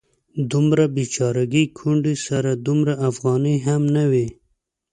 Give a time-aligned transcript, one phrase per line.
[0.49, 4.27] دې بیچارګۍ کونډې سره دومره افغانۍ هم نه وې.